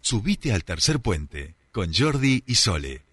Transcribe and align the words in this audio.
Subite 0.00 0.52
al 0.52 0.62
tercer 0.64 1.00
puente 1.00 1.56
con 1.70 1.92
Jordi 1.92 2.42
y 2.46 2.54
Sole. 2.54 3.07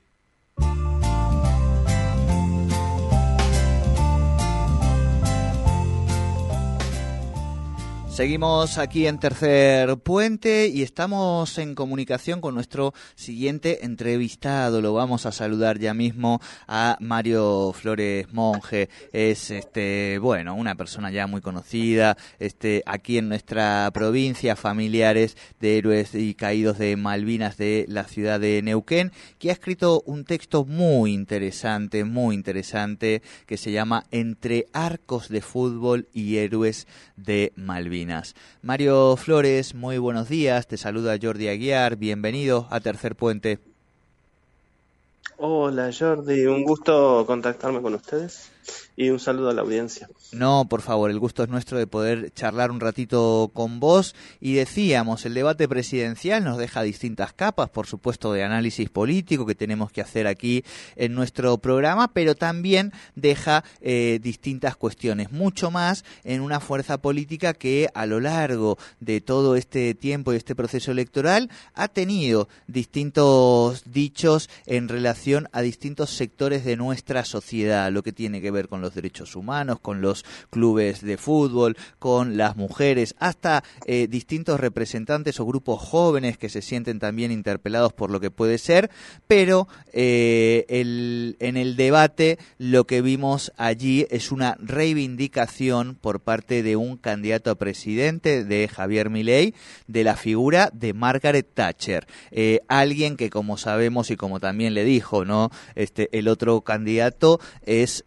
Seguimos 8.15 8.77
aquí 8.77 9.07
en 9.07 9.19
Tercer 9.19 9.97
Puente 9.97 10.69
y 10.69 10.83
estamos 10.83 11.57
en 11.57 11.75
comunicación 11.75 12.39
con 12.39 12.55
nuestro 12.55 12.93
siguiente 13.15 13.83
entrevistado. 13.83 14.79
Lo 14.79 14.93
vamos 14.93 15.25
a 15.25 15.33
saludar 15.33 15.79
ya 15.79 15.93
mismo 15.93 16.39
a 16.65 16.95
Mario 17.01 17.73
Flores 17.73 18.31
Monje. 18.31 18.87
Es 19.11 19.51
este, 19.51 20.17
bueno, 20.19 20.55
una 20.55 20.75
persona 20.75 21.11
ya 21.11 21.27
muy 21.27 21.41
conocida, 21.41 22.15
este, 22.39 22.83
aquí 22.85 23.17
en 23.17 23.27
nuestra 23.27 23.91
provincia, 23.93 24.55
familiares 24.55 25.35
de 25.59 25.77
héroes 25.77 26.15
y 26.15 26.35
caídos 26.35 26.77
de 26.77 26.95
Malvinas 26.95 27.57
de 27.57 27.83
la 27.89 28.05
ciudad 28.05 28.39
de 28.39 28.61
Neuquén, 28.61 29.11
que 29.39 29.49
ha 29.49 29.53
escrito 29.53 30.01
un 30.05 30.23
texto 30.23 30.63
muy 30.63 31.11
interesante, 31.11 32.05
muy 32.05 32.33
interesante, 32.33 33.21
que 33.45 33.57
se 33.57 33.73
llama 33.73 34.05
Entre 34.09 34.67
arcos 34.71 35.27
de 35.27 35.41
fútbol 35.41 36.07
y 36.13 36.37
héroes 36.37 36.87
de 37.17 37.51
Malvinas. 37.57 38.04
Mario 38.61 39.15
Flores, 39.17 39.73
muy 39.73 39.97
buenos 39.97 40.29
días, 40.29 40.67
te 40.67 40.77
saluda 40.77 41.17
Jordi 41.21 41.47
Aguiar, 41.47 41.95
bienvenido 41.95 42.67
a 42.69 42.79
Tercer 42.79 43.15
Puente. 43.15 43.59
Hola 45.37 45.91
Jordi, 45.97 46.45
un 46.45 46.63
gusto 46.63 47.25
contactarme 47.25 47.81
con 47.81 47.95
ustedes 47.95 48.51
y 48.95 49.09
un 49.09 49.19
saludo 49.19 49.49
a 49.49 49.53
la 49.53 49.61
audiencia. 49.61 50.09
No, 50.31 50.65
por 50.69 50.81
favor, 50.81 51.11
el 51.11 51.19
gusto 51.19 51.43
es 51.43 51.49
nuestro 51.49 51.77
de 51.77 51.87
poder 51.87 52.31
charlar 52.33 52.71
un 52.71 52.79
ratito 52.79 53.51
con 53.53 53.79
vos. 53.79 54.15
Y 54.39 54.53
decíamos, 54.53 55.25
el 55.25 55.33
debate 55.33 55.67
presidencial 55.67 56.43
nos 56.43 56.57
deja 56.57 56.81
distintas 56.81 57.33
capas, 57.33 57.69
por 57.69 57.87
supuesto, 57.87 58.33
de 58.33 58.43
análisis 58.43 58.89
político 58.89 59.45
que 59.45 59.55
tenemos 59.55 59.91
que 59.91 60.01
hacer 60.01 60.27
aquí 60.27 60.63
en 60.95 61.13
nuestro 61.13 61.57
programa, 61.57 62.13
pero 62.13 62.35
también 62.35 62.93
deja 63.15 63.63
eh, 63.81 64.19
distintas 64.21 64.75
cuestiones, 64.75 65.31
mucho 65.31 65.71
más 65.71 66.05
en 66.23 66.41
una 66.41 66.59
fuerza 66.59 66.97
política 66.97 67.53
que 67.53 67.89
a 67.93 68.05
lo 68.05 68.19
largo 68.19 68.77
de 68.99 69.21
todo 69.21 69.55
este 69.55 69.93
tiempo 69.93 70.33
y 70.33 70.37
este 70.37 70.55
proceso 70.55 70.91
electoral 70.91 71.49
ha 71.73 71.87
tenido 71.87 72.47
distintos 72.67 73.83
dichos 73.85 74.49
en 74.65 74.87
relación 74.87 75.49
a 75.51 75.61
distintos 75.61 76.11
sectores 76.11 76.63
de 76.65 76.77
nuestra 76.77 77.25
sociedad, 77.25 77.91
lo 77.91 78.03
que 78.03 78.11
tiene 78.11 78.41
que 78.41 78.51
ver 78.51 78.54
con 78.63 78.81
los 78.81 78.95
derechos 78.95 79.35
humanos, 79.35 79.79
con 79.79 80.01
los 80.01 80.25
clubes 80.49 81.01
de 81.01 81.17
fútbol, 81.17 81.77
con 81.99 82.37
las 82.37 82.55
mujeres, 82.55 83.15
hasta 83.19 83.63
eh, 83.85 84.07
distintos 84.07 84.59
representantes 84.59 85.39
o 85.39 85.45
grupos 85.45 85.81
jóvenes 85.81 86.37
que 86.37 86.49
se 86.49 86.61
sienten 86.61 86.99
también 86.99 87.31
interpelados 87.31 87.93
por 87.93 88.09
lo 88.09 88.19
que 88.19 88.31
puede 88.31 88.57
ser, 88.57 88.89
pero 89.27 89.67
eh, 89.93 90.65
en 90.69 91.57
el 91.57 91.75
debate 91.75 92.37
lo 92.57 92.85
que 92.85 93.01
vimos 93.01 93.51
allí 93.57 94.07
es 94.09 94.31
una 94.31 94.57
reivindicación 94.59 95.95
por 95.99 96.21
parte 96.21 96.63
de 96.63 96.75
un 96.75 96.97
candidato 96.97 97.51
a 97.51 97.55
presidente 97.55 98.43
de 98.43 98.67
Javier 98.67 99.09
Milei 99.09 99.53
de 99.87 100.03
la 100.03 100.15
figura 100.15 100.69
de 100.73 100.93
Margaret 100.93 101.47
Thatcher, 101.53 102.07
eh, 102.31 102.61
alguien 102.67 103.17
que 103.17 103.29
como 103.29 103.57
sabemos 103.57 104.11
y 104.11 104.15
como 104.15 104.39
también 104.39 104.73
le 104.73 104.83
dijo, 104.83 105.25
no, 105.25 105.49
este 105.75 106.09
el 106.17 106.27
otro 106.27 106.61
candidato 106.61 107.39
es 107.65 108.05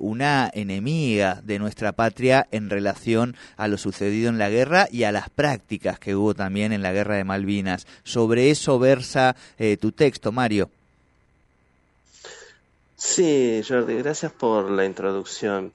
una 0.00 0.50
enemiga 0.52 1.40
de 1.44 1.58
nuestra 1.58 1.92
patria 1.92 2.46
en 2.50 2.70
relación 2.70 3.36
a 3.56 3.68
lo 3.68 3.78
sucedido 3.78 4.28
en 4.28 4.38
la 4.38 4.50
guerra 4.50 4.88
y 4.90 5.04
a 5.04 5.12
las 5.12 5.30
prácticas 5.30 5.98
que 5.98 6.14
hubo 6.14 6.34
también 6.34 6.72
en 6.72 6.82
la 6.82 6.92
guerra 6.92 7.16
de 7.16 7.24
Malvinas. 7.24 7.86
Sobre 8.04 8.50
eso 8.50 8.78
versa 8.78 9.36
eh, 9.58 9.76
tu 9.76 9.92
texto, 9.92 10.32
Mario. 10.32 10.70
Sí, 12.96 13.62
Jordi, 13.66 13.94
gracias 13.94 14.32
por 14.32 14.70
la 14.70 14.84
introducción. 14.84 15.72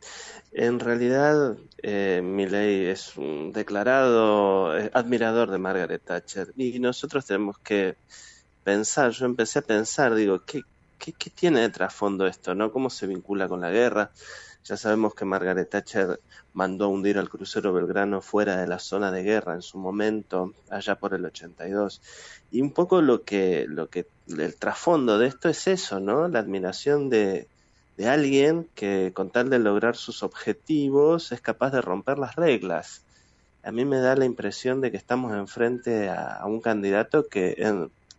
En 0.51 0.79
realidad, 0.79 1.55
eh, 1.81 2.21
Milley 2.23 2.87
es 2.87 3.15
un 3.17 3.53
declarado 3.53 4.77
eh, 4.77 4.91
admirador 4.93 5.49
de 5.49 5.57
Margaret 5.57 6.01
Thatcher 6.03 6.53
y 6.57 6.79
nosotros 6.79 7.25
tenemos 7.25 7.57
que 7.59 7.95
pensar, 8.63 9.11
yo 9.11 9.25
empecé 9.25 9.59
a 9.59 9.61
pensar, 9.63 10.15
digo, 10.15 10.43
¿qué, 10.45 10.63
qué, 11.11 11.29
tiene 11.29 11.61
de 11.61 11.69
trasfondo 11.69 12.25
esto? 12.27 12.55
¿no? 12.55 12.71
¿Cómo 12.71 12.89
se 12.89 13.07
vincula 13.07 13.49
con 13.49 13.61
la 13.61 13.69
guerra? 13.69 14.11
Ya 14.63 14.77
sabemos 14.77 15.13
que 15.13 15.25
Margaret 15.25 15.69
Thatcher 15.69 16.21
mandó 16.53 16.87
hundir 16.87 17.17
al 17.17 17.29
crucero 17.29 17.73
Belgrano 17.73 18.21
fuera 18.21 18.55
de 18.55 18.67
la 18.67 18.79
zona 18.79 19.11
de 19.11 19.23
guerra 19.23 19.55
en 19.55 19.61
su 19.61 19.77
momento, 19.77 20.53
allá 20.69 20.95
por 20.95 21.13
el 21.13 21.25
82. 21.25 22.01
Y 22.51 22.61
un 22.61 22.71
poco 22.71 23.01
lo 23.01 23.23
que, 23.23 23.65
lo 23.67 23.89
que, 23.89 24.07
el 24.29 24.55
trasfondo 24.55 25.17
de 25.17 25.27
esto 25.27 25.49
es 25.49 25.67
eso, 25.67 25.99
¿no? 25.99 26.29
La 26.29 26.39
admiración 26.39 27.09
de, 27.09 27.49
de 27.97 28.07
alguien 28.07 28.69
que 28.73 29.11
con 29.13 29.31
tal 29.31 29.49
de 29.49 29.59
lograr 29.59 29.97
sus 29.97 30.23
objetivos 30.23 31.33
es 31.33 31.41
capaz 31.41 31.71
de 31.71 31.81
romper 31.81 32.17
las 32.17 32.35
reglas. 32.35 33.03
A 33.63 33.71
mí 33.71 33.83
me 33.83 33.97
da 33.97 34.15
la 34.15 34.25
impresión 34.25 34.79
de 34.79 34.91
que 34.91 34.97
estamos 34.97 35.33
enfrente 35.33 36.09
a, 36.09 36.37
a 36.37 36.45
un 36.45 36.61
candidato 36.61 37.27
que 37.27 37.55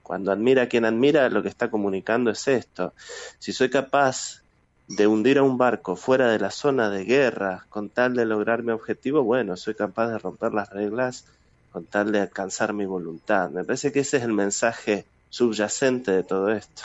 cuando 0.05 0.31
admira 0.31 0.63
a 0.63 0.69
quien 0.69 0.85
admira 0.85 1.29
lo 1.31 1.43
que 1.43 1.49
está 1.49 1.71
comunicando 1.71 2.31
es 2.31 2.47
esto. 2.47 2.93
Si 3.41 3.53
soy 3.53 3.71
capaz 3.71 4.43
de 4.87 5.07
hundir 5.07 5.39
a 5.39 5.43
un 5.43 5.57
barco 5.57 5.97
fuera 5.97 6.31
de 6.31 6.39
la 6.39 6.51
zona 6.51 6.91
de 6.91 7.05
guerra 7.05 7.67
con 7.71 7.89
tal 7.89 8.15
de 8.15 8.27
lograr 8.27 8.63
mi 8.63 8.71
objetivo, 8.71 9.25
bueno, 9.25 9.57
soy 9.57 9.75
capaz 9.75 10.09
de 10.09 10.19
romper 10.19 10.53
las 10.53 10.69
reglas 10.69 11.25
con 11.73 11.87
tal 11.87 12.13
de 12.13 12.21
alcanzar 12.21 12.75
mi 12.75 12.85
voluntad. 12.85 13.51
Me 13.51 13.65
parece 13.65 13.91
que 13.91 14.01
ese 14.01 14.19
es 14.19 14.23
el 14.23 14.33
mensaje 14.35 15.07
subyacente 15.31 16.13
de 16.13 16.23
todo 16.23 16.51
esto. 16.51 16.83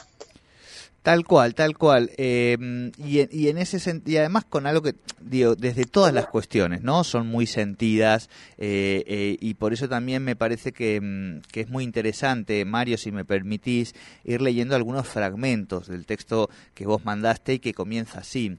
Tal 1.02 1.24
cual, 1.24 1.56
tal 1.56 1.78
cual. 1.78 2.12
Em, 2.18 2.92
y, 2.98 3.20
y, 3.36 3.48
en 3.48 3.58
ese 3.58 4.02
y 4.06 4.18
además 4.18 4.44
con 4.44 4.68
algo 4.68 4.82
que 4.82 4.96
digo 5.22 5.56
desde 5.56 5.86
todas 5.86 6.14
las 6.14 6.28
cuestiones, 6.28 6.82
¿no? 6.82 7.06
Son 7.06 7.26
muy 7.28 7.48
sentidas 7.48 8.30
eh, 8.58 9.04
eh, 9.08 9.38
y 9.40 9.54
por 9.54 9.72
eso 9.72 9.88
también 9.88 10.24
me 10.24 10.36
parece 10.36 10.74
que, 10.74 10.98
em, 10.98 11.42
que, 11.54 11.62
es 11.62 11.70
muy 11.70 11.86
interesante, 11.86 12.66
Mario, 12.66 12.98
si 12.98 13.12
me 13.12 13.24
permitís, 13.24 13.96
ir 14.26 14.42
leyendo 14.42 14.76
algunos 14.76 15.08
fragmentos 15.08 15.88
del 15.88 16.06
texto 16.06 16.50
que 16.74 16.86
vos 16.86 17.06
mandaste 17.06 17.54
y 17.54 17.60
que 17.60 17.74
comienza 17.74 18.20
así 18.20 18.58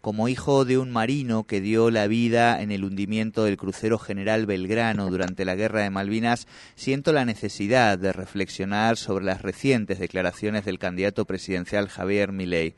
como 0.00 0.28
hijo 0.28 0.64
de 0.64 0.78
un 0.78 0.90
marino 0.90 1.44
que 1.44 1.60
dio 1.60 1.90
la 1.90 2.06
vida 2.06 2.62
en 2.62 2.70
el 2.70 2.84
hundimiento 2.84 3.44
del 3.44 3.56
crucero 3.56 3.98
General 3.98 4.46
Belgrano 4.46 5.10
durante 5.10 5.44
la 5.44 5.54
Guerra 5.54 5.82
de 5.82 5.90
Malvinas, 5.90 6.46
siento 6.74 7.12
la 7.12 7.24
necesidad 7.24 7.98
de 7.98 8.12
reflexionar 8.12 8.96
sobre 8.96 9.24
las 9.24 9.42
recientes 9.42 9.98
declaraciones 9.98 10.64
del 10.64 10.78
candidato 10.78 11.26
presidencial 11.26 11.88
Javier 11.88 12.32
Milei. 12.32 12.74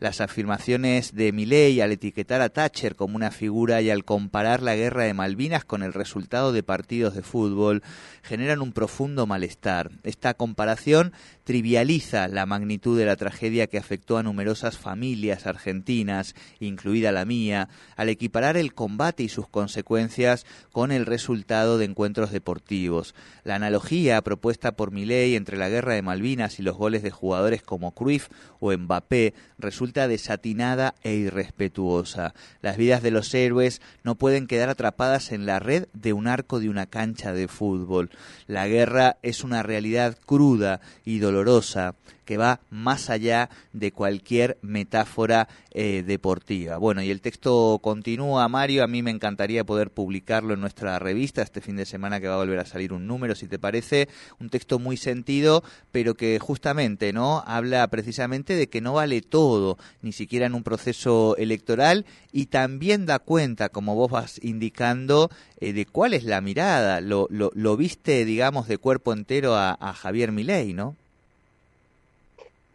Las 0.00 0.22
afirmaciones 0.22 1.14
de 1.14 1.30
Milei 1.30 1.82
al 1.82 1.92
etiquetar 1.92 2.40
a 2.40 2.48
Thatcher 2.48 2.96
como 2.96 3.16
una 3.16 3.30
figura 3.30 3.82
y 3.82 3.90
al 3.90 4.06
comparar 4.06 4.62
la 4.62 4.74
guerra 4.74 5.04
de 5.04 5.12
Malvinas 5.12 5.66
con 5.66 5.82
el 5.82 5.92
resultado 5.92 6.52
de 6.52 6.62
partidos 6.62 7.14
de 7.14 7.20
fútbol 7.20 7.82
generan 8.22 8.62
un 8.62 8.72
profundo 8.72 9.26
malestar. 9.26 9.90
Esta 10.02 10.32
comparación 10.32 11.12
trivializa 11.44 12.28
la 12.28 12.46
magnitud 12.46 12.98
de 12.98 13.04
la 13.04 13.16
tragedia 13.16 13.66
que 13.66 13.76
afectó 13.76 14.16
a 14.16 14.22
numerosas 14.22 14.78
familias 14.78 15.46
argentinas, 15.46 16.34
incluida 16.60 17.12
la 17.12 17.26
mía, 17.26 17.68
al 17.94 18.08
equiparar 18.08 18.56
el 18.56 18.72
combate 18.72 19.22
y 19.22 19.28
sus 19.28 19.48
consecuencias 19.48 20.46
con 20.72 20.92
el 20.92 21.04
resultado 21.04 21.76
de 21.76 21.84
encuentros 21.84 22.30
deportivos. 22.30 23.14
La 23.44 23.56
analogía 23.56 24.22
propuesta 24.22 24.72
por 24.72 24.92
Milei 24.92 25.36
entre 25.36 25.58
la 25.58 25.68
guerra 25.68 25.92
de 25.92 26.00
Malvinas 26.00 26.58
y 26.58 26.62
los 26.62 26.78
goles 26.78 27.02
de 27.02 27.10
jugadores 27.10 27.62
como 27.62 27.92
Cruyff 27.92 28.28
o 28.60 28.72
Mbappé 28.72 29.34
resulta 29.58 29.89
desatinada 29.92 30.94
e 31.02 31.14
irrespetuosa. 31.14 32.34
Las 32.62 32.76
vidas 32.76 33.02
de 33.02 33.10
los 33.10 33.34
héroes 33.34 33.80
no 34.04 34.14
pueden 34.14 34.46
quedar 34.46 34.68
atrapadas 34.68 35.32
en 35.32 35.46
la 35.46 35.58
red 35.58 35.86
de 35.92 36.12
un 36.12 36.26
arco 36.26 36.60
de 36.60 36.68
una 36.68 36.86
cancha 36.86 37.32
de 37.32 37.48
fútbol. 37.48 38.10
La 38.46 38.68
guerra 38.68 39.18
es 39.22 39.44
una 39.44 39.62
realidad 39.62 40.16
cruda 40.24 40.80
y 41.04 41.18
dolorosa 41.18 41.94
que 42.30 42.36
va 42.36 42.60
más 42.70 43.10
allá 43.10 43.50
de 43.72 43.90
cualquier 43.90 44.56
metáfora 44.62 45.48
eh, 45.72 46.04
deportiva. 46.06 46.76
Bueno, 46.76 47.02
y 47.02 47.10
el 47.10 47.20
texto 47.20 47.80
continúa, 47.82 48.46
Mario, 48.46 48.84
a 48.84 48.86
mí 48.86 49.02
me 49.02 49.10
encantaría 49.10 49.64
poder 49.64 49.90
publicarlo 49.90 50.54
en 50.54 50.60
nuestra 50.60 51.00
revista 51.00 51.42
este 51.42 51.60
fin 51.60 51.74
de 51.74 51.86
semana 51.86 52.20
que 52.20 52.28
va 52.28 52.34
a 52.34 52.38
volver 52.38 52.60
a 52.60 52.66
salir 52.66 52.92
un 52.92 53.08
número, 53.08 53.34
si 53.34 53.48
te 53.48 53.58
parece, 53.58 54.08
un 54.38 54.48
texto 54.48 54.78
muy 54.78 54.96
sentido, 54.96 55.64
pero 55.90 56.14
que 56.14 56.38
justamente, 56.38 57.12
¿no? 57.12 57.42
Habla 57.48 57.84
precisamente 57.88 58.54
de 58.54 58.68
que 58.68 58.80
no 58.80 58.92
vale 58.92 59.22
todo, 59.22 59.76
ni 60.00 60.12
siquiera 60.12 60.46
en 60.46 60.54
un 60.54 60.62
proceso 60.62 61.34
electoral 61.36 62.06
y 62.30 62.46
también 62.46 63.06
da 63.06 63.18
cuenta, 63.18 63.70
como 63.70 63.96
vos 63.96 64.12
vas 64.12 64.38
indicando, 64.40 65.30
eh, 65.58 65.72
de 65.72 65.84
cuál 65.84 66.14
es 66.14 66.22
la 66.22 66.40
mirada. 66.40 67.00
Lo, 67.00 67.26
lo, 67.28 67.50
lo, 67.54 67.76
viste, 67.76 68.24
digamos, 68.24 68.68
de 68.68 68.78
cuerpo 68.78 69.12
entero 69.12 69.56
a, 69.56 69.76
a 69.80 69.92
Javier 69.94 70.30
Milei, 70.30 70.74
¿no? 70.74 70.94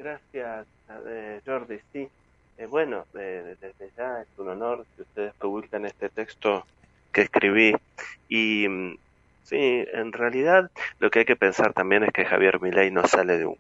Gracias, 0.06 0.68
eh, 1.08 1.42
Jordi. 1.44 1.80
Sí, 1.92 2.08
eh, 2.60 2.68
bueno, 2.68 3.08
eh, 3.16 3.56
desde 3.60 3.90
ya 3.98 4.22
es 4.22 4.28
un 4.38 4.50
honor 4.50 4.86
que 4.96 5.02
ustedes 5.02 5.34
publiquen 5.34 5.88
este 5.88 6.10
texto 6.10 6.64
que 7.12 7.22
escribí. 7.22 7.76
Y 8.30 8.68
mm, 8.70 8.98
sí, 9.46 9.84
en 9.92 10.14
realidad 10.14 10.70
lo 11.00 11.10
que 11.10 11.20
hay 11.20 11.26
que 11.26 11.36
pensar 11.36 11.74
también 11.74 12.04
es 12.04 12.12
que 12.14 12.24
Javier 12.24 12.62
Milei 12.62 12.92
no 12.92 13.08
sale 13.08 13.40
de 13.40 13.48
un 13.48 13.58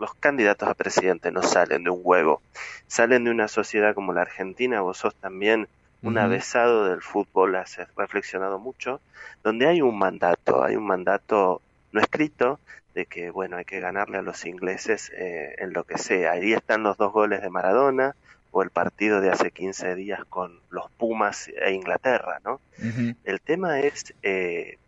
los 0.00 0.12
candidatos 0.14 0.68
a 0.68 0.74
presidente 0.74 1.30
no 1.30 1.44
salen 1.44 1.84
de 1.84 1.90
un 1.90 2.00
huevo, 2.02 2.42
salen 2.88 3.22
de 3.22 3.30
una 3.30 3.46
sociedad 3.46 3.94
como 3.94 4.12
la 4.12 4.22
Argentina, 4.22 4.80
vos 4.80 4.98
sos 4.98 5.14
también 5.14 5.68
un 6.02 6.18
avesado 6.18 6.86
del 6.88 7.02
fútbol, 7.02 7.54
has 7.54 7.78
reflexionado 7.96 8.58
mucho, 8.58 9.00
donde 9.44 9.68
hay 9.68 9.80
un 9.80 9.96
mandato, 9.96 10.64
hay 10.64 10.74
un 10.74 10.88
mandato 10.88 11.62
no 11.92 12.00
escrito 12.00 12.58
de 12.94 13.06
que, 13.06 13.30
bueno, 13.30 13.56
hay 13.56 13.64
que 13.64 13.80
ganarle 13.80 14.18
a 14.18 14.22
los 14.22 14.46
ingleses 14.46 15.10
eh, 15.16 15.56
en 15.58 15.72
lo 15.72 15.84
que 15.84 15.98
sea. 15.98 16.32
Ahí 16.32 16.52
están 16.52 16.82
los 16.82 16.96
dos 16.96 17.12
goles 17.12 17.42
de 17.42 17.50
Maradona 17.50 18.14
o 18.52 18.62
el 18.62 18.70
partido 18.70 19.20
de 19.20 19.30
hace 19.30 19.50
15 19.50 19.96
días 19.96 20.24
con 20.26 20.60
los 20.70 20.88
Pumas 20.92 21.48
e 21.48 21.72
Inglaterra, 21.72 22.40
¿no? 22.44 22.60
El 23.24 23.40
tema 23.40 23.80
es 23.80 24.14
eh, 24.22 24.78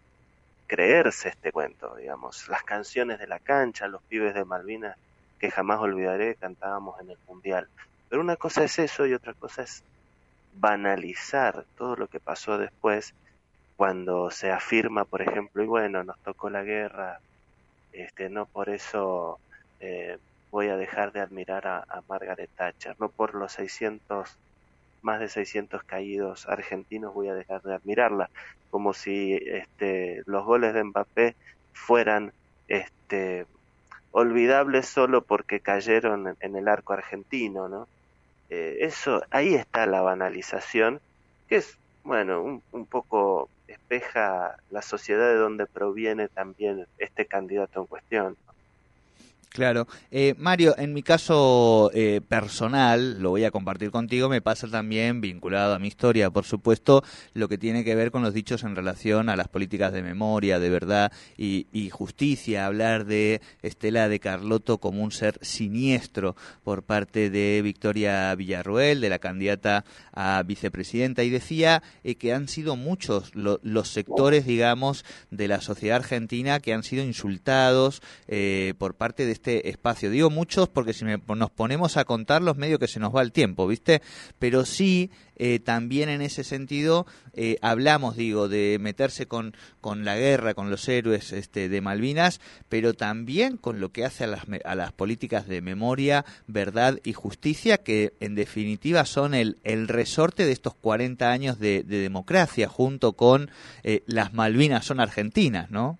creerse 0.69 1.31
este 1.31 1.51
cuento, 1.51 1.97
digamos, 1.97 2.49
las 2.49 2.63
canciones 2.63 3.19
de 3.19 3.27
la 3.27 3.41
cancha, 3.41 3.89
los 3.89 4.03
pibes 4.03 4.35
de 4.35 4.45
Malvinas 4.45 4.97
que 5.41 5.51
jamás 5.51 5.81
olvidaré, 5.81 6.37
cantábamos 6.37 7.01
en 7.01 7.11
el 7.11 7.19
Mundial. 7.27 7.69
Pero 8.09 8.23
una 8.23 8.37
cosa 8.37 8.65
es 8.65 8.79
eso 8.79 9.05
y 9.07 9.15
otra 9.15 9.35
cosa 9.35 9.63
es 9.63 9.83
banalizar 10.55 11.65
todo 11.77 11.97
lo 11.97 12.07
que 12.07 12.21
pasó 12.21 12.59
después 12.59 13.15
cuando 13.77 14.31
se 14.31 14.51
afirma, 14.51 15.05
por 15.05 15.23
ejemplo, 15.23 15.63
y 15.63 15.67
bueno, 15.67 16.03
nos 16.05 16.19
tocó 16.21 16.49
la 16.49 16.63
guerra, 16.63 17.21
este, 17.97 18.29
no 18.29 18.47
por 18.47 18.69
eso 18.69 19.39
eh, 19.81 20.19
voy 20.51 20.69
a 20.69 20.77
dejar 20.77 21.13
de 21.13 21.21
admirar 21.21 21.67
a, 21.67 21.79
a, 21.79 22.03
Margaret 22.09 22.51
Thatcher, 22.57 22.97
no 22.99 23.09
por 23.09 23.35
los 23.35 23.53
600, 23.53 24.39
más 25.03 25.21
de 25.21 25.29
600 25.29 25.83
caídos 25.85 26.49
argentinos 26.49 27.15
voy 27.15 27.29
a 27.29 27.35
dejar 27.35 27.63
de 27.63 27.75
admirarla, 27.75 28.31
como 28.71 28.93
si 28.93 29.35
este, 29.35 30.23
los 30.27 30.45
goles 30.45 30.75
de 30.75 30.85
Mbappé 30.85 31.37
fueran 31.73 32.33
este, 32.69 33.47
olvidables 34.11 34.87
solo 34.87 35.23
porque 35.23 35.61
cayeron 35.61 36.37
en, 36.41 36.57
el 36.57 36.69
arco 36.69 36.93
argentino, 36.93 37.69
¿no? 37.69 37.89
Eh, 38.51 38.79
eso, 38.81 39.23
ahí 39.31 39.55
está 39.55 39.87
la 39.87 40.03
banalización, 40.03 41.01
que 41.49 41.57
es, 41.57 41.77
bueno, 42.05 42.63
un 42.73 42.87
poco 42.87 43.49
espeja 43.69 44.57
la 44.71 44.83
sociedad 44.83 45.29
de 45.29 45.37
donde 45.37 45.67
proviene 45.67 46.29
también 46.29 46.87
este 46.99 47.27
candidato 47.27 47.81
en 47.81 47.87
cuestión. 47.87 48.37
Claro. 49.57 49.89
Eh, 50.11 50.35
Mario, 50.37 50.75
en 50.77 50.93
mi 50.93 51.03
caso 51.03 51.91
eh, 51.95 52.21
personal, 52.21 53.23
lo 53.23 53.31
voy 53.31 53.45
a 53.45 53.51
compartir 53.51 53.91
contigo, 53.91 54.29
me 54.29 54.43
pasa 54.43 54.69
también 54.69 55.23
vinculado 55.23 55.73
a 55.73 55.79
mi 55.79 55.89
historia, 55.89 56.29
por 56.29 56.45
supuesto, 56.45 57.03
lo 57.33 57.49
que 57.49 57.57
tiene 57.57 57.83
que 57.83 57.95
ver 57.95 58.11
con 58.11 58.21
los 58.23 58.35
dichos 58.35 58.65
en 58.65 58.77
relación 58.77 59.31
a 59.31 59.37
las 59.37 59.49
políticas 59.49 59.95
de 59.95 60.03
memoria, 60.03 60.59
de 60.59 60.69
verdad 60.69 61.11
y, 61.39 61.89
justicia, 61.91 62.67
hablar 62.67 63.07
de 63.07 63.41
Estela 63.63 64.11
de 64.11 64.21
Carlotto 64.21 64.77
como 64.77 65.03
un 65.03 65.11
ser 65.11 65.39
siniestro 65.41 66.37
por 66.63 66.83
parte 66.83 67.31
de 67.31 67.63
Victoria 67.65 68.35
Villarruel, 68.35 69.01
de 69.01 69.09
la 69.09 69.21
candidata 69.21 69.87
a 70.13 70.43
vicepresidenta, 70.43 71.25
y 71.25 71.31
decía 71.31 71.83
eh, 72.05 72.17
que 72.17 72.35
han 72.35 72.49
sido 72.49 72.77
muchos 72.77 73.35
lo, 73.35 73.59
los 73.63 73.89
sectores, 73.89 74.45
digamos, 74.45 75.07
de 75.31 75.49
la 75.49 75.63
sociedad 75.63 75.97
argentina 75.97 76.61
que 76.61 76.75
han 76.75 76.83
sido 76.83 77.03
insultados 77.03 78.03
eh, 78.29 78.75
por 78.77 78.97
parte 78.97 79.25
de 79.25 79.33
este 79.33 79.46
espacio. 79.47 80.11
Digo 80.11 80.31
muchos 80.31 80.69
porque 80.69 80.93
si 80.93 81.05
me, 81.05 81.19
nos 81.37 81.51
ponemos 81.51 81.97
a 81.97 82.05
contarlos 82.05 82.57
medio 82.57 82.79
que 82.79 82.89
se 82.89 83.01
nos 83.01 83.15
va 83.15 83.23
el 83.23 83.33
tiempo, 83.33 83.67
¿viste? 83.67 84.03
Pero 84.39 84.65
sí, 84.65 85.11
eh, 85.37 85.59
también 85.59 86.09
en 86.09 86.23
ese 86.23 86.45
sentido 86.45 87.07
eh, 87.35 87.59
hablamos, 87.61 88.17
digo, 88.17 88.49
de 88.49 88.79
meterse 88.81 89.27
con, 89.27 89.55
con 89.81 90.05
la 90.05 90.17
guerra, 90.17 90.55
con 90.55 90.71
los 90.71 90.89
héroes 90.89 91.33
este, 91.33 91.69
de 91.69 91.81
Malvinas, 91.81 92.41
pero 92.69 92.95
también 92.95 93.57
con 93.57 93.81
lo 93.81 93.91
que 93.91 94.05
hace 94.05 94.25
a 94.25 94.29
las, 94.29 94.45
a 94.65 94.75
las 94.75 94.93
políticas 94.93 95.47
de 95.47 95.61
memoria, 95.61 96.25
verdad 96.47 96.99
y 97.05 97.13
justicia, 97.13 97.79
que 97.79 98.15
en 98.21 98.35
definitiva 98.35 99.05
son 99.05 99.35
el, 99.35 99.59
el 99.65 99.89
resorte 99.89 100.47
de 100.47 100.53
estos 100.53 100.75
40 100.75 101.31
años 101.31 101.59
de, 101.59 101.83
de 101.83 101.99
democracia, 101.99 102.69
junto 102.69 103.13
con 103.13 103.51
eh, 103.83 104.03
las 104.07 104.33
Malvinas 104.33 104.87
son 104.87 105.01
argentinas, 105.01 105.71
¿no? 105.71 105.99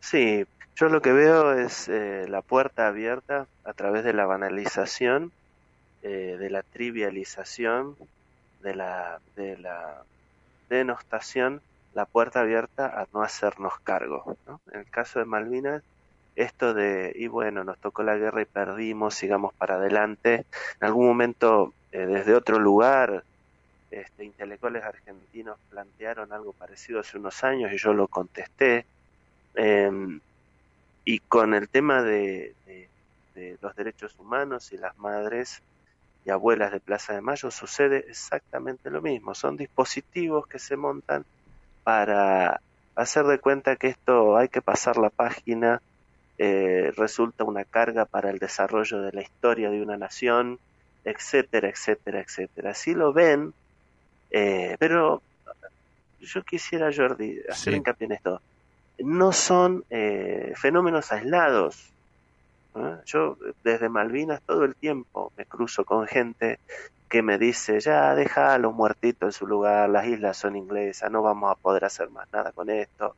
Sí, 0.00 0.44
yo 0.76 0.88
lo 0.88 1.02
que 1.02 1.12
veo 1.12 1.52
es 1.52 1.88
eh, 1.88 2.26
la 2.28 2.42
puerta 2.42 2.88
abierta 2.88 3.46
a 3.64 3.72
través 3.74 4.02
de 4.02 4.12
la 4.12 4.26
banalización, 4.26 5.30
eh, 6.02 6.36
de 6.38 6.50
la 6.50 6.62
trivialización, 6.62 7.96
de 8.62 8.74
la, 8.74 9.20
de 9.36 9.58
la 9.58 10.02
denostación, 10.68 11.60
la 11.94 12.06
puerta 12.06 12.40
abierta 12.40 12.86
a 12.86 13.06
no 13.12 13.22
hacernos 13.22 13.78
cargo. 13.80 14.36
En 14.72 14.80
el 14.80 14.90
caso 14.90 15.18
de 15.18 15.26
Malvinas, 15.26 15.82
esto 16.36 16.72
de, 16.72 17.12
y 17.14 17.26
bueno, 17.26 17.64
nos 17.64 17.78
tocó 17.78 18.02
la 18.02 18.16
guerra 18.16 18.40
y 18.40 18.46
perdimos, 18.46 19.14
sigamos 19.14 19.52
para 19.54 19.74
adelante. 19.74 20.46
En 20.80 20.86
algún 20.86 21.06
momento, 21.06 21.74
eh, 21.92 22.06
desde 22.06 22.34
otro 22.34 22.58
lugar, 22.58 23.24
este, 23.90 24.24
intelectuales 24.24 24.84
argentinos 24.84 25.58
plantearon 25.68 26.32
algo 26.32 26.52
parecido 26.52 27.00
hace 27.00 27.18
unos 27.18 27.42
años 27.44 27.72
y 27.72 27.76
yo 27.76 27.92
lo 27.92 28.08
contesté 28.08 28.86
eh, 29.54 29.90
y 31.04 31.18
con 31.20 31.54
el 31.54 31.68
tema 31.68 32.02
de, 32.02 32.54
de, 32.66 32.88
de, 33.34 33.58
los 33.60 33.74
derechos 33.74 34.14
humanos 34.18 34.72
y 34.72 34.76
las 34.76 34.96
madres 34.98 35.62
y 36.24 36.30
abuelas 36.30 36.72
de 36.72 36.80
Plaza 36.80 37.14
de 37.14 37.20
Mayo 37.20 37.50
sucede 37.50 38.04
exactamente 38.08 38.90
lo 38.90 39.00
mismo. 39.00 39.34
Son 39.34 39.56
dispositivos 39.56 40.46
que 40.46 40.58
se 40.58 40.76
montan 40.76 41.24
para 41.82 42.60
hacer 42.94 43.24
de 43.24 43.38
cuenta 43.38 43.76
que 43.76 43.88
esto 43.88 44.36
hay 44.36 44.48
que 44.48 44.60
pasar 44.60 44.98
la 44.98 45.10
página, 45.10 45.80
eh, 46.38 46.92
resulta 46.96 47.44
una 47.44 47.64
carga 47.64 48.04
para 48.04 48.30
el 48.30 48.38
desarrollo 48.38 49.00
de 49.02 49.12
la 49.12 49.22
historia 49.22 49.70
de 49.70 49.82
una 49.82 49.96
nación, 49.96 50.58
etcétera, 51.04 51.68
etcétera, 51.68 52.20
etcétera. 52.20 52.70
Así 52.70 52.94
lo 52.94 53.12
ven, 53.12 53.54
eh, 54.30 54.76
pero 54.78 55.22
yo 56.20 56.42
quisiera, 56.42 56.90
Jordi, 56.94 57.40
hacer 57.48 57.72
sí. 57.72 57.76
hincapié 57.78 58.06
en 58.06 58.12
esto 58.12 58.42
no 59.02 59.32
son 59.32 59.84
eh, 59.90 60.52
fenómenos 60.56 61.12
aislados. 61.12 61.86
Yo 63.04 63.36
desde 63.64 63.88
Malvinas 63.88 64.40
todo 64.42 64.64
el 64.64 64.76
tiempo 64.76 65.32
me 65.36 65.44
cruzo 65.44 65.84
con 65.84 66.06
gente 66.06 66.60
que 67.08 67.22
me 67.22 67.36
dice, 67.36 67.80
ya 67.80 68.14
deja 68.14 68.54
a 68.54 68.58
los 68.58 68.72
muertitos 68.72 69.26
en 69.26 69.32
su 69.32 69.46
lugar, 69.46 69.90
las 69.90 70.06
islas 70.06 70.36
son 70.36 70.54
inglesas, 70.54 71.10
no 71.10 71.22
vamos 71.22 71.50
a 71.50 71.56
poder 71.56 71.84
hacer 71.84 72.08
más 72.10 72.32
nada 72.32 72.52
con 72.52 72.70
esto. 72.70 73.16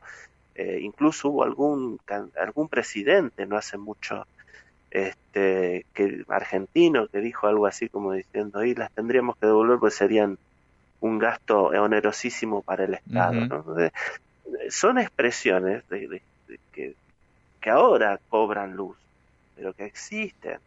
Eh, 0.55 0.79
incluso 0.81 1.29
hubo 1.29 1.43
algún, 1.43 1.99
algún 2.39 2.67
presidente 2.67 3.45
no 3.45 3.55
hace 3.55 3.77
mucho 3.77 4.25
este, 4.89 5.85
que 5.93 6.23
argentino 6.27 7.07
que 7.07 7.19
dijo 7.19 7.47
algo 7.47 7.67
así 7.67 7.89
como 7.89 8.13
diciendo, 8.13 8.63
y 8.63 8.73
las 8.73 8.91
tendríamos 8.91 9.37
que 9.37 9.45
devolver 9.45 9.77
pues 9.77 9.95
serían 9.95 10.39
un 10.99 11.19
gasto 11.19 11.65
onerosísimo 11.65 12.61
para 12.63 12.85
el 12.85 12.95
Estado. 12.95 13.31
Uh 13.31 13.35
-huh. 13.35 13.47
¿no? 13.47 13.55
Entonces, 13.57 13.91
son 14.69 14.97
expresiones 14.97 15.87
de, 15.89 16.21
que, 16.71 16.95
que, 17.61 17.69
ahora 17.69 18.19
cobran 18.29 18.75
luz, 18.75 18.97
pero 19.55 19.73
que 19.73 19.85
existen, 19.85 20.57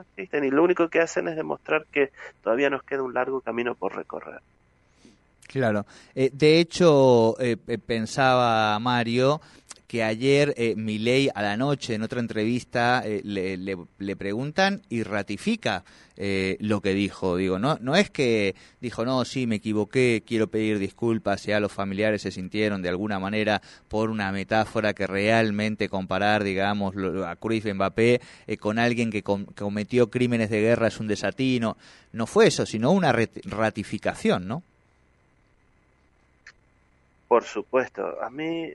existen 0.00 0.44
y 0.44 0.50
lo 0.50 0.62
único 0.62 0.88
que 0.88 1.00
hacen 1.00 1.28
es 1.28 1.36
demostrar 1.36 1.86
que 1.90 2.10
todavía 2.42 2.70
nos 2.70 2.82
queda 2.82 3.02
un 3.02 3.14
largo 3.14 3.40
camino 3.40 3.74
por 3.74 3.96
recorrer. 3.96 4.40
Claro. 5.46 5.86
Eh, 6.14 6.30
de 6.32 6.60
hecho, 6.60 7.34
eh, 7.40 7.56
pensaba 7.56 8.78
Mario 8.78 9.40
que 9.88 10.04
ayer 10.04 10.52
eh, 10.58 10.74
Milei 10.76 11.30
a 11.34 11.40
la 11.40 11.56
noche 11.56 11.94
en 11.94 12.02
otra 12.02 12.20
entrevista 12.20 13.02
eh, 13.04 13.22
le, 13.24 13.56
le, 13.56 14.16
preguntan 14.16 14.82
y 14.90 15.02
ratifica 15.02 15.82
eh, 16.18 16.58
lo 16.60 16.82
que 16.82 16.92
dijo. 16.92 17.36
Digo, 17.36 17.58
no, 17.58 17.78
no 17.80 17.96
es 17.96 18.10
que 18.10 18.54
dijo, 18.82 19.06
no, 19.06 19.24
sí, 19.24 19.46
me 19.46 19.56
equivoqué, 19.56 20.22
quiero 20.26 20.48
pedir 20.48 20.78
disculpas, 20.78 21.44
ya 21.44 21.58
los 21.58 21.72
familiares 21.72 22.20
se 22.20 22.30
sintieron 22.30 22.82
de 22.82 22.90
alguna 22.90 23.18
manera 23.18 23.62
por 23.88 24.10
una 24.10 24.30
metáfora 24.30 24.92
que 24.92 25.06
realmente 25.06 25.88
comparar, 25.88 26.44
digamos, 26.44 26.94
a 27.24 27.34
Cruyff 27.36 27.64
Mbappé 27.72 28.20
eh, 28.46 28.56
con 28.58 28.78
alguien 28.78 29.10
que 29.10 29.22
cometió 29.22 30.10
crímenes 30.10 30.50
de 30.50 30.60
guerra 30.60 30.88
es 30.88 31.00
un 31.00 31.08
desatino. 31.08 31.78
No 32.12 32.26
fue 32.26 32.48
eso, 32.48 32.66
sino 32.66 32.90
una 32.90 33.10
ratificación, 33.12 34.46
¿no? 34.46 34.62
Por 37.26 37.44
supuesto, 37.44 38.22
a 38.22 38.28
mí 38.28 38.70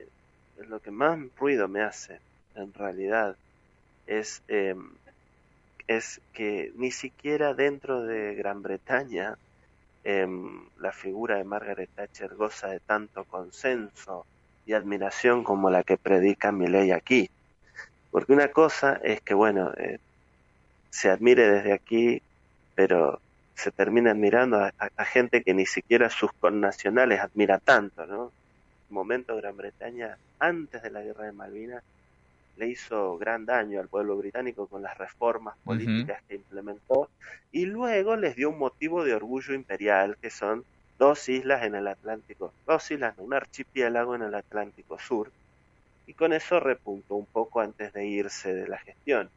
lo 0.68 0.80
que 0.80 0.90
más 0.90 1.18
ruido 1.38 1.68
me 1.68 1.82
hace, 1.82 2.20
en 2.54 2.72
realidad, 2.72 3.36
es 4.06 4.42
eh, 4.48 4.74
es 5.86 6.20
que 6.32 6.72
ni 6.76 6.90
siquiera 6.90 7.54
dentro 7.54 8.02
de 8.02 8.34
Gran 8.34 8.62
Bretaña 8.62 9.36
em, 10.02 10.66
la 10.78 10.92
figura 10.92 11.36
de 11.36 11.44
Margaret 11.44 11.90
Thatcher 11.94 12.34
goza 12.34 12.68
de 12.68 12.80
tanto 12.80 13.24
consenso 13.24 14.26
y 14.66 14.72
admiración 14.72 15.44
como 15.44 15.70
la 15.70 15.82
que 15.82 15.96
predica 15.96 16.52
ley 16.52 16.90
aquí. 16.90 17.30
Porque 18.10 18.32
una 18.32 18.48
cosa 18.48 19.00
es 19.02 19.20
que, 19.20 19.34
bueno, 19.34 19.72
eh, 19.76 19.98
se 20.90 21.10
admire 21.10 21.50
desde 21.50 21.72
aquí, 21.72 22.22
pero 22.74 23.20
se 23.54 23.70
termina 23.70 24.12
admirando 24.12 24.58
a, 24.58 25.04
gente 25.04 25.42
que 25.42 25.54
ni 25.54 25.66
siquiera 25.66 26.10
sus 26.10 26.32
connacionales 26.32 27.20
admira 27.20 27.58
tanto, 27.58 28.06
¿no? 28.06 28.32
Momento 28.94 29.36
Gran 29.36 29.56
Bretaña, 29.56 30.16
antes 30.38 30.82
de 30.82 30.90
la 30.90 31.02
guerra 31.02 31.26
de 31.26 31.32
Malvinas, 31.32 31.82
le 32.56 32.68
hizo 32.68 33.18
gran 33.18 33.44
daño 33.44 33.80
al 33.80 33.88
pueblo 33.88 34.16
británico 34.16 34.66
con 34.66 34.82
las 34.82 34.96
reformas 34.96 35.56
políticas 35.64 36.22
que 36.28 36.36
implementó 36.36 37.10
y 37.50 37.66
luego 37.66 38.16
les 38.16 38.36
dio 38.36 38.50
un 38.50 38.58
motivo 38.58 39.04
de 39.04 39.14
orgullo 39.14 39.54
imperial 39.54 40.16
que 40.22 40.30
son 40.30 40.64
dos 40.98 41.28
islas 41.28 41.64
en 41.64 41.74
el 41.74 41.88
Atlántico, 41.88 42.52
dos 42.66 42.88
islas, 42.90 43.14
un 43.18 43.34
archipiélago 43.34 44.14
en 44.14 44.22
el 44.22 44.34
Atlántico 44.34 44.98
Sur 44.98 45.32
y 46.06 46.14
con 46.14 46.32
eso 46.32 46.60
repuntó 46.60 47.16
un 47.16 47.26
poco 47.26 47.60
antes 47.60 47.92
de 47.92 48.06
irse 48.06 48.54
de 48.54 48.68
la 48.68 48.78
gestión. 48.78 49.28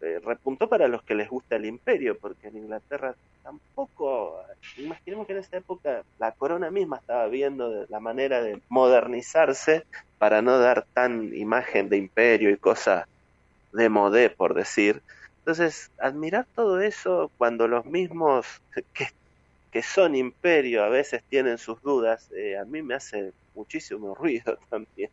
Eh, 0.00 0.20
repuntó 0.22 0.68
para 0.68 0.88
los 0.88 1.02
que 1.04 1.14
les 1.14 1.28
gusta 1.28 1.56
el 1.56 1.64
imperio, 1.66 2.18
porque 2.18 2.48
en 2.48 2.58
Inglaterra 2.58 3.14
tampoco, 3.42 4.42
imaginemos 4.76 5.26
que 5.26 5.32
en 5.32 5.38
esa 5.38 5.56
época 5.58 6.02
la 6.18 6.32
corona 6.32 6.70
misma 6.70 6.98
estaba 6.98 7.26
viendo 7.28 7.86
la 7.88 8.00
manera 8.00 8.42
de 8.42 8.60
modernizarse 8.68 9.84
para 10.18 10.42
no 10.42 10.58
dar 10.58 10.86
tan 10.92 11.34
imagen 11.34 11.88
de 11.88 11.96
imperio 11.98 12.50
y 12.50 12.58
cosas 12.58 13.04
de 13.72 13.88
modé, 13.88 14.30
por 14.30 14.54
decir. 14.54 15.02
Entonces, 15.38 15.90
admirar 15.98 16.46
todo 16.54 16.80
eso 16.80 17.32
cuando 17.38 17.68
los 17.68 17.84
mismos 17.86 18.46
que, 18.72 19.08
que 19.70 19.82
son 19.82 20.14
imperio 20.16 20.84
a 20.84 20.88
veces 20.88 21.22
tienen 21.28 21.58
sus 21.58 21.80
dudas, 21.82 22.30
eh, 22.32 22.56
a 22.58 22.64
mí 22.64 22.82
me 22.82 22.94
hace 22.94 23.32
muchísimo 23.54 24.14
ruido 24.14 24.58
también. 24.70 25.10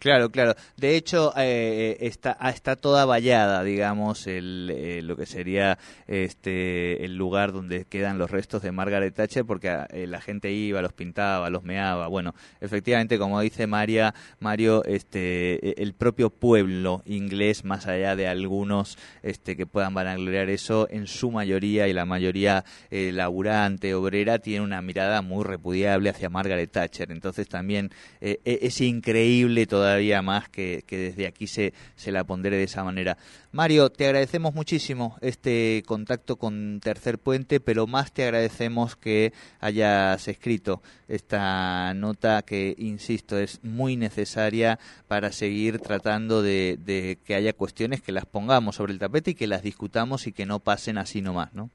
Claro, 0.00 0.30
claro. 0.30 0.54
De 0.76 0.96
hecho, 0.96 1.32
eh, 1.36 1.96
está, 2.00 2.36
ah, 2.38 2.50
está 2.50 2.76
toda 2.76 3.06
vallada, 3.06 3.62
digamos, 3.62 4.26
el, 4.26 4.70
eh, 4.74 5.00
lo 5.02 5.16
que 5.16 5.24
sería 5.24 5.78
este 6.06 7.04
el 7.04 7.16
lugar 7.16 7.52
donde 7.52 7.86
quedan 7.86 8.18
los 8.18 8.30
restos 8.30 8.60
de 8.62 8.72
Margaret 8.72 9.14
Thatcher, 9.14 9.46
porque 9.46 9.70
ah, 9.70 9.86
eh, 9.90 10.06
la 10.06 10.20
gente 10.20 10.52
iba, 10.52 10.82
los 10.82 10.92
pintaba, 10.92 11.48
los 11.48 11.62
meaba. 11.62 12.08
Bueno, 12.08 12.34
efectivamente, 12.60 13.18
como 13.18 13.40
dice 13.40 13.66
María, 13.66 14.14
Mario, 14.40 14.84
este, 14.84 15.70
e, 15.70 15.82
el 15.82 15.94
propio 15.94 16.28
pueblo 16.28 17.02
inglés, 17.06 17.64
más 17.64 17.86
allá 17.86 18.14
de 18.14 18.28
algunos 18.28 18.98
este, 19.22 19.56
que 19.56 19.64
puedan 19.64 19.94
vanagloriar 19.94 20.50
eso, 20.50 20.86
en 20.90 21.06
su 21.06 21.30
mayoría 21.30 21.88
y 21.88 21.94
la 21.94 22.04
mayoría 22.04 22.64
laburante, 22.90 23.94
obrera, 23.94 24.38
tiene 24.38 24.64
una 24.64 24.82
mirada 24.82 25.22
muy 25.22 25.44
repudiable 25.44 26.10
hacia 26.10 26.28
Margaret 26.28 26.70
Thatcher. 26.70 27.10
Entonces 27.10 27.48
también 27.48 27.90
e, 28.20 28.38
es 28.44 28.80
increíble 28.80 29.66
todo 29.66 29.83
todavía 29.84 30.22
más 30.22 30.48
que, 30.48 30.82
desde 30.88 31.26
aquí 31.26 31.46
se, 31.46 31.74
se 31.94 32.10
la 32.10 32.24
pondere 32.24 32.56
de 32.56 32.62
esa 32.62 32.82
manera. 32.82 33.18
Mario, 33.52 33.90
te 33.90 34.06
agradecemos 34.06 34.54
muchísimo 34.54 35.18
este 35.20 35.82
contacto 35.84 36.36
con 36.36 36.80
Tercer 36.80 37.18
Puente, 37.18 37.60
pero 37.60 37.86
más 37.86 38.10
te 38.10 38.24
agradecemos 38.24 38.96
que 38.96 39.34
hayas 39.60 40.26
escrito 40.26 40.80
esta 41.06 41.92
nota 41.92 42.40
que, 42.40 42.74
insisto, 42.78 43.38
es 43.38 43.62
muy 43.62 43.98
necesaria 43.98 44.78
para 45.06 45.32
seguir 45.32 45.80
tratando 45.80 46.40
de, 46.40 46.78
de 46.82 47.18
que 47.26 47.34
haya 47.34 47.52
cuestiones 47.52 48.00
que 48.00 48.12
las 48.12 48.24
pongamos 48.24 48.76
sobre 48.76 48.94
el 48.94 48.98
tapete 48.98 49.32
y 49.32 49.34
que 49.34 49.46
las 49.46 49.62
discutamos 49.62 50.26
y 50.26 50.32
que 50.32 50.46
no 50.46 50.60
pasen 50.60 50.96
así 50.96 51.20
nomás, 51.20 51.52
¿no? 51.52 51.68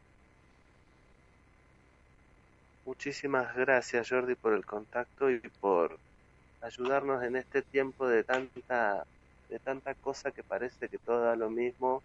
Muchísimas 2.88 3.56
gracias 3.56 4.10
Jordi 4.10 4.34
por 4.34 4.54
el 4.54 4.66
contacto 4.66 5.30
y 5.30 5.40
por 5.62 6.00
ayudarnos 6.62 7.24
en 7.24 7.36
este 7.36 7.62
tiempo 7.62 8.08
de 8.08 8.24
tanta, 8.24 9.06
de 9.50 9.60
tanta 9.60 9.94
cosa 9.96 10.32
que 10.32 10.44
parece 10.44 10.90
que 10.90 10.98
todo 10.98 11.22
da 11.22 11.36
lo 11.36 11.50
mismo, 11.50 12.04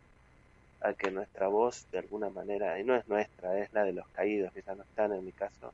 a 0.80 0.92
que 0.92 1.10
nuestra 1.10 1.48
voz 1.48 1.86
de 1.90 1.98
alguna 1.98 2.28
manera, 2.28 2.78
y 2.78 2.84
no 2.84 2.94
es 2.94 3.08
nuestra, 3.08 3.58
es 3.58 3.72
la 3.72 3.84
de 3.84 3.92
los 3.92 4.06
caídos 4.08 4.52
que 4.52 4.62
ya 4.62 4.74
no 4.74 4.82
están 4.82 5.12
en 5.12 5.24
mi 5.24 5.32
caso, 5.32 5.72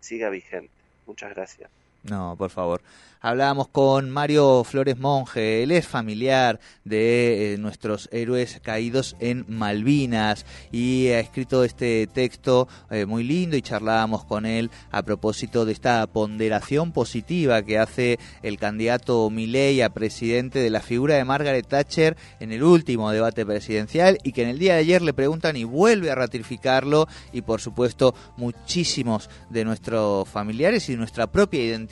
siga 0.00 0.30
vigente. 0.30 0.72
Muchas 1.06 1.34
gracias. 1.34 1.70
No, 2.02 2.34
por 2.36 2.50
favor. 2.50 2.80
Hablábamos 3.22 3.68
con 3.68 4.08
Mario 4.08 4.64
Flores 4.64 4.96
Monge, 4.96 5.62
él 5.62 5.72
es 5.72 5.86
familiar 5.86 6.58
de 6.84 7.52
eh, 7.52 7.58
nuestros 7.58 8.08
héroes 8.12 8.60
caídos 8.62 9.14
en 9.20 9.44
Malvinas 9.46 10.46
y 10.72 11.08
ha 11.08 11.20
escrito 11.20 11.62
este 11.62 12.06
texto 12.06 12.66
eh, 12.90 13.04
muy 13.04 13.22
lindo 13.22 13.58
y 13.58 13.62
charlábamos 13.62 14.24
con 14.24 14.46
él 14.46 14.70
a 14.90 15.02
propósito 15.02 15.66
de 15.66 15.72
esta 15.72 16.06
ponderación 16.06 16.92
positiva 16.92 17.62
que 17.62 17.78
hace 17.78 18.18
el 18.42 18.56
candidato 18.56 19.28
Milei 19.28 19.82
a 19.82 19.90
presidente 19.90 20.58
de 20.58 20.70
la 20.70 20.80
figura 20.80 21.16
de 21.16 21.26
Margaret 21.26 21.68
Thatcher 21.68 22.16
en 22.40 22.52
el 22.52 22.62
último 22.62 23.10
debate 23.10 23.44
presidencial 23.44 24.16
y 24.24 24.32
que 24.32 24.44
en 24.44 24.48
el 24.48 24.58
día 24.58 24.76
de 24.76 24.80
ayer 24.80 25.02
le 25.02 25.12
preguntan 25.12 25.58
y 25.58 25.64
vuelve 25.64 26.10
a 26.10 26.14
ratificarlo 26.14 27.06
y 27.34 27.42
por 27.42 27.60
supuesto 27.60 28.14
muchísimos 28.38 29.28
de 29.50 29.66
nuestros 29.66 30.26
familiares 30.26 30.88
y 30.88 30.96
nuestra 30.96 31.26
propia 31.26 31.62
identidad 31.62 31.89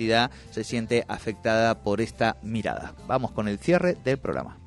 se 0.51 0.65
siente 0.65 1.05
afectada 1.09 1.83
por 1.83 2.01
esta 2.01 2.37
mirada. 2.43 2.95
Vamos 3.07 3.33
con 3.33 3.49
el 3.49 3.59
cierre 3.59 3.97
del 4.05 4.19
programa. 4.19 4.59